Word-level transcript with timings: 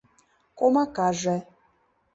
Комакаже 0.57 1.35